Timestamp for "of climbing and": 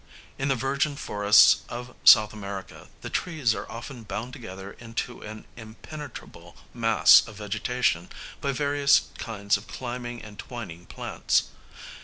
9.57-10.39